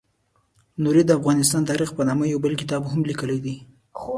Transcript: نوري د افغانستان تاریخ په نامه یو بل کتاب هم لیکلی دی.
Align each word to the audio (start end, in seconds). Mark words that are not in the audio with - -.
نوري 0.83 1.03
د 1.05 1.11
افغانستان 1.19 1.61
تاریخ 1.69 1.89
په 1.93 2.01
نامه 2.09 2.23
یو 2.27 2.39
بل 2.45 2.53
کتاب 2.61 2.81
هم 2.91 3.01
لیکلی 3.09 3.39
دی. 3.45 3.55